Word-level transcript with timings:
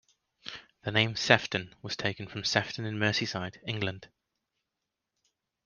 The 0.81 0.89
name 0.91 1.15
Sefton 1.15 1.75
was 1.83 1.95
taken 1.95 2.25
from 2.25 2.43
Sefton 2.43 2.85
in 2.85 2.95
Merseyside, 2.97 3.59
England. 3.67 4.09